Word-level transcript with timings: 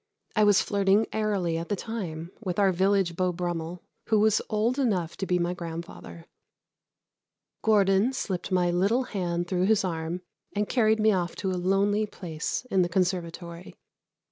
I 0.35 0.45
was 0.45 0.63
flirting 0.63 1.05
airily 1.13 1.59
at 1.59 1.69
the 1.69 1.75
time 1.75 2.31
with 2.43 2.57
our 2.57 2.71
village 2.71 3.15
Beau 3.15 3.31
Brummel, 3.31 3.83
who 4.07 4.19
was 4.19 4.41
old 4.49 4.79
enough 4.79 5.15
to 5.17 5.27
be 5.27 5.37
my 5.37 5.53
grandfather. 5.53 6.25
Gordon 7.61 8.11
slipped 8.11 8.51
my 8.51 8.71
little 8.71 9.03
hand 9.03 9.47
through 9.47 9.65
his 9.65 9.85
arm 9.85 10.23
and 10.53 10.67
carried 10.67 10.99
me 10.99 11.11
off 11.11 11.35
to 11.35 11.51
a 11.51 11.65
lonely 11.65 12.07
place 12.07 12.65
in 12.71 12.81
the 12.81 12.89
conservatory. 12.89 13.75